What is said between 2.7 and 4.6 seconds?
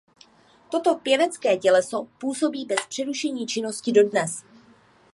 přerušení činnosti dodnes.